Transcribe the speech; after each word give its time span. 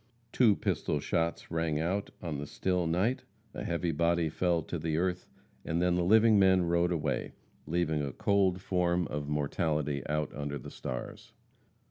Two 0.31 0.55
pistol 0.55 0.99
shots 0.99 1.51
rang 1.51 1.79
out 1.79 2.09
on 2.23 2.39
the 2.39 2.47
still 2.47 2.87
night, 2.87 3.23
a 3.53 3.63
heavy 3.63 3.91
body 3.91 4.29
fell 4.29 4.63
to 4.63 4.79
the 4.79 4.97
earth, 4.97 5.27
and 5.63 5.79
then 5.79 5.93
the 5.93 6.03
living 6.03 6.39
men 6.39 6.63
rode 6.63 6.91
away, 6.91 7.33
leaving 7.67 8.01
a 8.01 8.11
cold 8.11 8.63
form 8.63 9.05
of 9.09 9.27
mortality 9.29 10.01
out 10.09 10.33
under 10.35 10.57
the 10.57 10.71
stars. 10.71 11.33